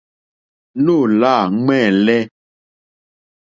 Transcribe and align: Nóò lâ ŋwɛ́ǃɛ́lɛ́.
Nóò 0.83 1.03
lâ 1.19 1.33
ŋwɛ́ǃɛ́lɛ́. 1.59 2.19